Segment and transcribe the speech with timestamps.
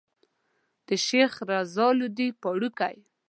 [0.87, 2.95] د شيخ رضی لودي پاړکی.